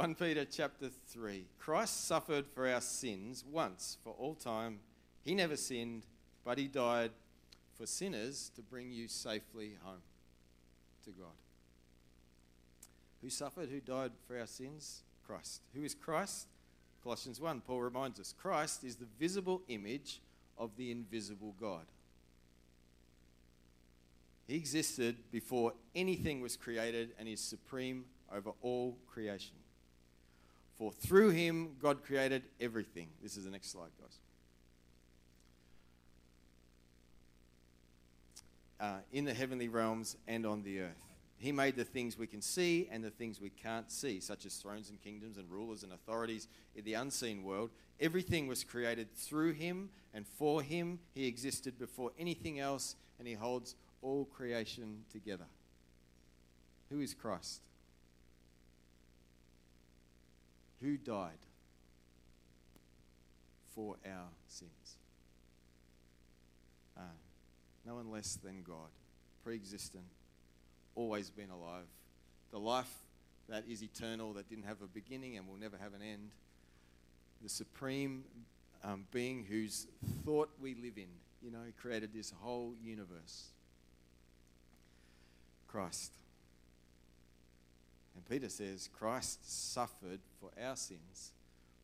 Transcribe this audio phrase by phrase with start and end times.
[0.00, 1.44] 1 Peter chapter 3.
[1.58, 4.78] Christ suffered for our sins once for all time.
[5.20, 6.06] He never sinned,
[6.42, 7.10] but he died
[7.76, 10.00] for sinners to bring you safely home
[11.04, 11.36] to God.
[13.20, 13.68] Who suffered?
[13.68, 15.02] Who died for our sins?
[15.26, 15.60] Christ.
[15.74, 16.46] Who is Christ?
[17.02, 20.22] Colossians 1, Paul reminds us Christ is the visible image
[20.56, 21.84] of the invisible God.
[24.48, 29.59] He existed before anything was created and is supreme over all creation.
[30.80, 33.08] For through him, God created everything.
[33.22, 34.18] This is the next slide, guys.
[38.80, 41.04] Uh, in the heavenly realms and on the earth.
[41.36, 44.56] He made the things we can see and the things we can't see, such as
[44.56, 47.68] thrones and kingdoms and rulers and authorities in the unseen world.
[48.00, 50.98] Everything was created through him and for him.
[51.14, 55.46] He existed before anything else, and he holds all creation together.
[56.88, 57.60] Who is Christ?
[60.82, 61.38] Who died
[63.74, 64.96] for our sins?
[66.96, 67.02] Uh,
[67.86, 68.90] no one less than God,
[69.44, 70.04] pre existent
[70.94, 71.86] always been alive.
[72.50, 72.92] The life
[73.48, 76.30] that is eternal, that didn't have a beginning and will never have an end.
[77.42, 78.24] The supreme
[78.84, 79.86] um, being whose
[80.24, 81.08] thought we live in.
[81.42, 83.48] You know, created this whole universe.
[85.68, 86.12] Christ.
[88.20, 89.38] And Peter says Christ
[89.72, 91.32] suffered for our sins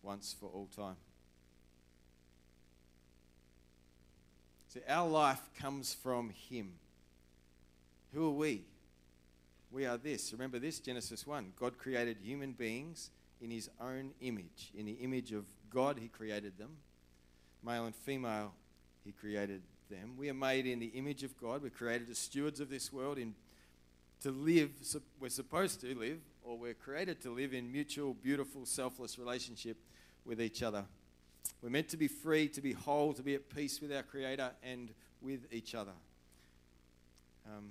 [0.02, 0.96] once for all time.
[4.68, 6.72] So our life comes from him.
[8.12, 8.64] Who are we?
[9.70, 10.32] we are this.
[10.32, 11.52] Remember this, Genesis 1.
[11.58, 14.72] God created human beings in his own image.
[14.76, 16.70] In the image of God, he created them.
[17.64, 18.52] Male and female,
[19.04, 20.14] he created them.
[20.16, 21.62] We are made in the image of God.
[21.62, 23.34] We're created as stewards of this world in,
[24.22, 24.70] to live,
[25.20, 29.76] we're supposed to live, or we're created to live in mutual, beautiful, selfless relationship
[30.24, 30.84] with each other.
[31.62, 34.50] We're meant to be free, to be whole, to be at peace with our Creator
[34.62, 35.92] and with each other.
[37.46, 37.70] Um,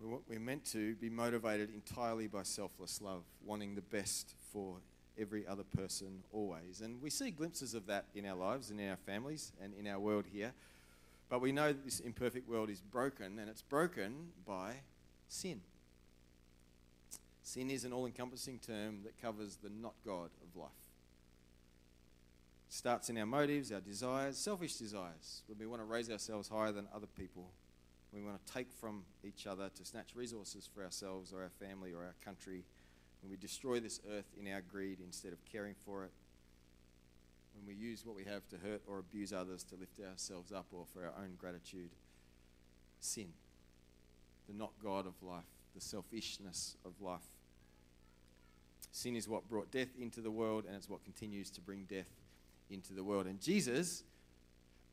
[0.00, 4.76] we're meant to be motivated entirely by selfless love, wanting the best for
[5.18, 6.82] every other person always.
[6.82, 9.86] And we see glimpses of that in our lives and in our families and in
[9.86, 10.52] our world here.
[11.28, 14.74] But we know this imperfect world is broken, and it's broken by
[15.28, 15.60] sin.
[17.42, 20.70] Sin is an all encompassing term that covers the not God of life.
[22.68, 26.48] It starts in our motives, our desires, selfish desires, when we want to raise ourselves
[26.48, 27.50] higher than other people
[28.16, 31.92] we want to take from each other to snatch resources for ourselves or our family
[31.92, 32.64] or our country.
[33.22, 36.12] When we destroy this earth in our greed instead of caring for it.
[37.56, 40.66] When we use what we have to hurt or abuse others to lift ourselves up
[40.72, 41.90] or for our own gratitude.
[43.00, 43.28] Sin.
[44.48, 45.44] The not God of life,
[45.74, 47.20] the selfishness of life.
[48.92, 52.10] Sin is what brought death into the world, and it's what continues to bring death
[52.70, 53.26] into the world.
[53.26, 54.04] And Jesus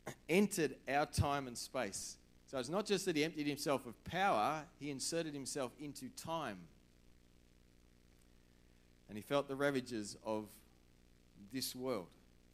[0.29, 2.17] entered our time and space
[2.53, 6.59] so it's not just that he emptied himself of power, he inserted himself into time.
[9.09, 10.45] And he felt the ravages of
[11.51, 12.05] this world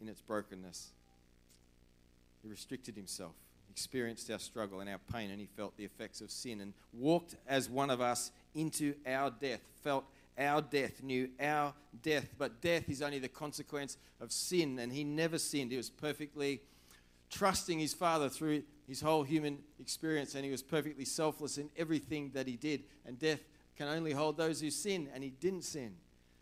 [0.02, 0.90] in its brokenness.
[2.42, 3.34] He restricted himself,
[3.70, 7.36] experienced our struggle and our pain, and he felt the effects of sin and walked
[7.48, 10.06] as one of us into our death, felt
[10.38, 12.28] our death, knew our death.
[12.38, 15.72] But death is only the consequence of sin, and he never sinned.
[15.72, 16.62] He was perfectly
[17.30, 22.32] trusting his Father through his whole human experience, and he was perfectly selfless in everything
[22.34, 22.84] that he did.
[23.06, 23.42] And death
[23.78, 25.96] can only hold those who sin, and he didn't sin.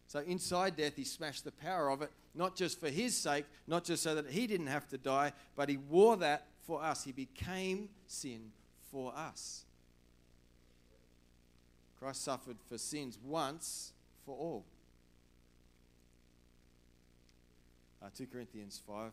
[0.07, 3.83] So inside death, he smashed the power of it, not just for his sake, not
[3.83, 7.03] just so that he didn't have to die, but he wore that for us.
[7.03, 8.51] He became sin
[8.89, 9.65] for us.
[11.99, 13.91] Christ suffered for sins once
[14.25, 14.65] for all.
[18.01, 19.11] Uh, 2 Corinthians 5.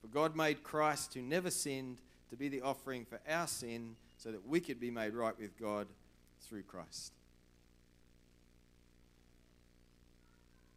[0.00, 1.98] For God made Christ, who never sinned,
[2.30, 5.58] to be the offering for our sin so that we could be made right with
[5.58, 5.86] God
[6.42, 7.12] through Christ.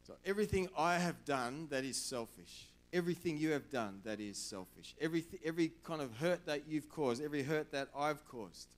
[0.09, 4.95] So, everything I have done that is selfish, everything you have done that is selfish,
[4.99, 8.69] every, every kind of hurt that you've caused, every hurt that I've caused,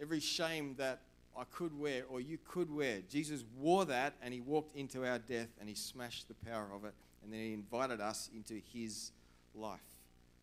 [0.00, 1.02] every shame that
[1.38, 5.20] I could wear or you could wear, Jesus wore that and he walked into our
[5.20, 9.12] death and he smashed the power of it and then he invited us into his
[9.54, 9.78] life.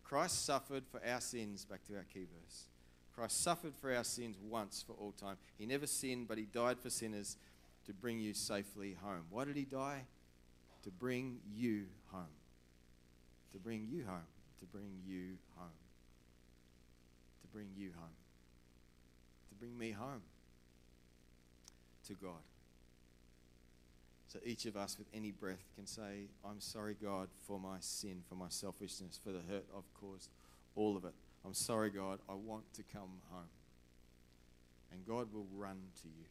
[0.02, 2.64] Christ suffered for our sins, back to our key verse.
[3.14, 5.36] Christ suffered for our sins once for all time.
[5.58, 7.36] He never sinned, but he died for sinners
[7.86, 9.24] to bring you safely home.
[9.30, 10.02] Why did he die?
[10.84, 12.24] To bring you home.
[13.52, 14.26] To bring you home.
[14.60, 15.68] To bring you home.
[17.42, 18.16] To bring you home.
[19.48, 20.22] To bring me home.
[22.06, 22.42] to God.
[24.28, 28.22] So each of us with any breath can say, I'm sorry, God, for my sin,
[28.28, 30.30] for my selfishness, for the hurt I've caused,
[30.76, 31.14] all of it.
[31.44, 33.48] I'm sorry, God, I want to come home.
[34.92, 36.26] And God will run to you.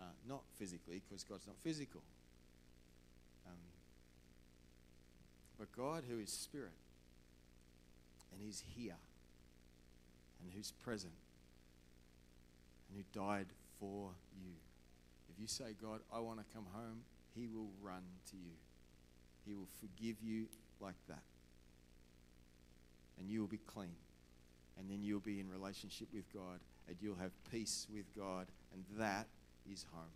[0.00, 2.00] Uh, not physically, because God's not physical.
[3.46, 3.58] Um,
[5.58, 6.70] but God, who is spirit,
[8.32, 8.94] and He's here,
[10.40, 11.12] and who's present,
[12.88, 13.46] and who died
[13.80, 14.10] for
[14.40, 14.52] you.
[15.34, 17.00] If you say, God, I want to come home,
[17.34, 18.54] He will run to you.
[19.46, 20.46] He will forgive you
[20.80, 21.22] like that.
[23.18, 23.96] And you will be clean.
[24.78, 28.84] And then you'll be in relationship with God, and you'll have peace with God, and
[28.96, 29.26] that
[29.72, 30.10] is home.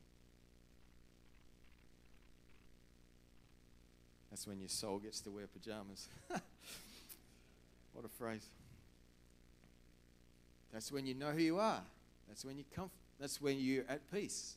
[4.30, 6.08] That's when your soul gets to wear pajamas.
[7.92, 8.46] what a phrase.
[10.72, 11.82] That's when you know who you are.
[12.28, 12.88] That's when you comf-
[13.20, 14.54] That's when you're at peace.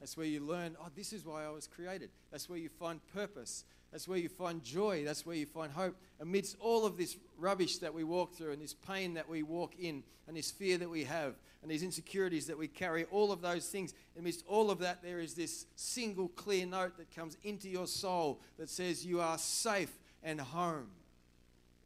[0.00, 2.08] That's where you learn, oh, this is why I was created.
[2.32, 3.64] That's where you find purpose.
[3.92, 5.04] That's where you find joy.
[5.04, 5.96] That's where you find hope.
[6.20, 9.74] Amidst all of this rubbish that we walk through, and this pain that we walk
[9.80, 13.40] in, and this fear that we have, and these insecurities that we carry, all of
[13.40, 17.68] those things, amidst all of that, there is this single clear note that comes into
[17.68, 20.88] your soul that says, You are safe and home.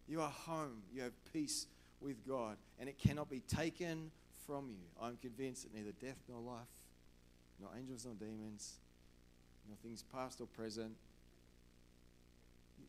[0.06, 0.82] You are home.
[0.92, 1.66] You have peace
[2.00, 4.10] with God, and it cannot be taken
[4.46, 4.84] from you.
[5.02, 6.66] I'm convinced that neither death nor life,
[7.60, 8.74] nor angels nor demons,
[9.66, 10.92] nor things past or present.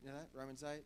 [0.05, 0.11] You?
[0.33, 0.83] Romans 8?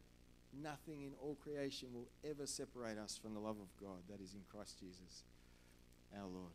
[0.63, 4.33] Nothing in all creation will ever separate us from the love of God that is
[4.33, 5.24] in Christ Jesus,
[6.16, 6.54] our Lord.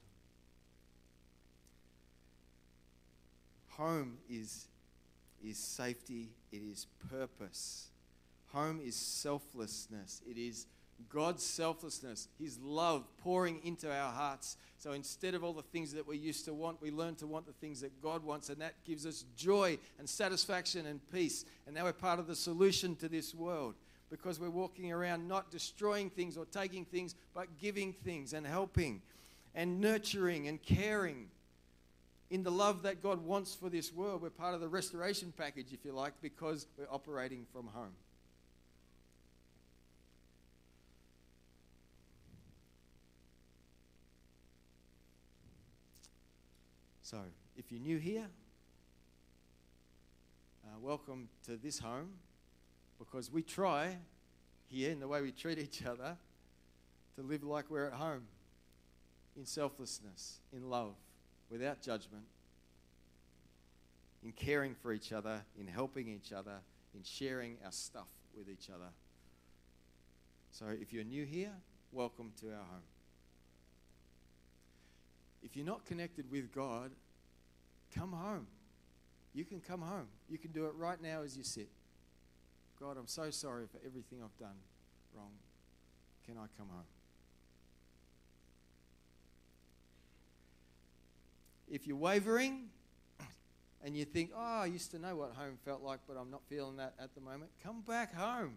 [3.77, 4.69] Home is,
[5.45, 7.91] is safety, it is purpose.
[8.53, 10.67] Home is selflessness, it is
[11.09, 14.57] God's selflessness, His love pouring into our hearts.
[14.79, 17.47] So instead of all the things that we used to want, we learn to want
[17.47, 21.45] the things that God wants, and that gives us joy and satisfaction and peace.
[21.67, 23.75] And now we're part of the solution to this world
[24.11, 29.03] because we're walking around not destroying things or taking things, but giving things and helping
[29.55, 31.29] and nurturing and caring
[32.31, 34.23] in the love that God wants for this world.
[34.23, 37.93] We're part of the restoration package, if you like, because we're operating from home.
[47.05, 47.19] So,
[47.55, 48.25] if you're new here,
[50.65, 52.13] uh, welcome to this home
[52.99, 53.99] because we try
[54.69, 56.17] here in the way we treat each other
[57.17, 58.23] to live like we're at home
[59.37, 60.95] in selflessness, in love,
[61.51, 62.25] without judgment,
[64.25, 66.57] in caring for each other, in helping each other,
[66.95, 68.89] in sharing our stuff with each other.
[70.53, 71.53] So, if you're new here,
[71.93, 72.94] welcome to our home.
[75.45, 76.91] If you're not connected with God,
[77.95, 78.47] come home.
[79.35, 80.09] You can come home.
[80.29, 81.69] You can do it right now as you sit.
[82.81, 84.57] God, I'm so sorry for everything I've done
[85.15, 85.31] wrong.
[86.27, 86.85] Can I come home?
[91.71, 92.69] If you're wavering
[93.85, 96.43] and you think, oh, I used to know what home felt like, but I'm not
[96.49, 98.55] feeling that at the moment, come back home.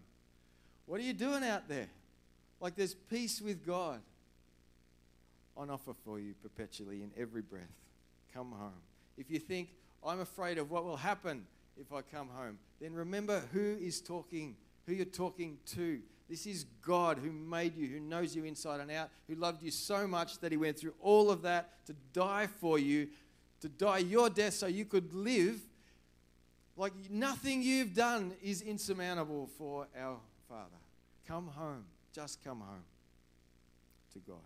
[0.85, 1.89] What are you doing out there?
[2.61, 4.01] Like there's peace with God
[5.57, 7.63] on offer for you perpetually in every breath.
[8.33, 8.81] Come home.
[9.17, 9.69] If you think,
[10.05, 11.45] I'm afraid of what will happen
[11.79, 15.99] if I come home, then remember who is talking, who you're talking to.
[16.29, 19.71] This is God who made you, who knows you inside and out, who loved you
[19.71, 23.07] so much that He went through all of that to die for you,
[23.61, 25.59] to die your death so you could live.
[26.75, 30.77] Like nothing you've done is insurmountable for our Father.
[31.27, 31.85] Come home.
[32.13, 32.83] Just come home
[34.13, 34.37] to God.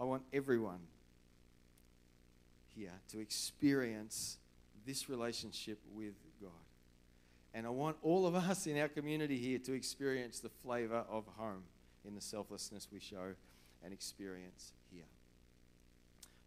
[0.00, 0.80] I want everyone
[2.74, 4.38] here to experience
[4.86, 6.50] this relationship with God.
[7.52, 11.24] And I want all of us in our community here to experience the flavor of
[11.36, 11.64] home
[12.06, 13.34] in the selflessness we show
[13.84, 15.04] and experience here.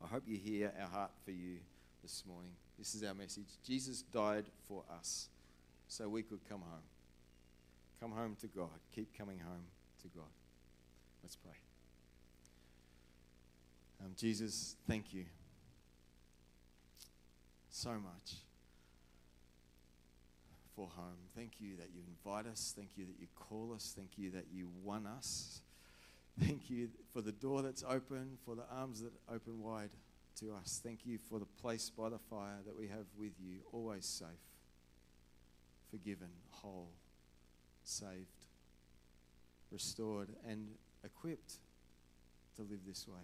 [0.04, 1.58] I hope you hear our heart for you
[2.02, 2.52] this morning.
[2.80, 3.46] This is our message.
[3.66, 5.28] Jesus died for us
[5.88, 6.84] so we could come home.
[8.02, 8.70] Come home to God.
[8.96, 9.66] Keep coming home
[10.02, 10.32] to God.
[11.22, 11.54] Let's pray.
[14.04, 15.26] Um, Jesus, thank you
[17.70, 18.34] so much
[20.76, 21.30] for home.
[21.36, 22.74] Thank you that you invite us.
[22.76, 23.94] Thank you that you call us.
[23.96, 25.62] Thank you that you won us.
[26.42, 29.92] Thank you for the door that's open, for the arms that open wide
[30.40, 30.82] to us.
[30.84, 34.28] Thank you for the place by the fire that we have with you, always safe,
[35.92, 36.90] forgiven, whole,
[37.84, 38.48] saved,
[39.72, 40.68] restored, and
[41.06, 41.54] equipped
[42.58, 43.22] to live this way.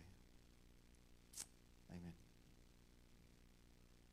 [1.91, 2.18] Amen.